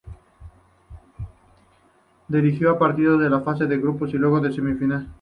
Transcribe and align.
Dirigió 2.27 2.69
dos 2.69 2.79
partidos 2.79 3.21
de 3.21 3.29
la 3.29 3.41
fase 3.41 3.67
de 3.67 3.77
grupos 3.77 4.11
y 4.11 4.17
luego 4.17 4.39
una 4.39 4.51
semifinal. 4.51 5.07